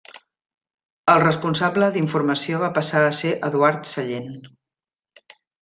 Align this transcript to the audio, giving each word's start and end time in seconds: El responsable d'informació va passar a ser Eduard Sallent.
El 1.13 1.19
responsable 1.23 1.91
d'informació 1.97 2.63
va 2.65 2.71
passar 2.81 3.05
a 3.05 3.13
ser 3.21 3.37
Eduard 3.51 3.87
Sallent. 3.93 4.37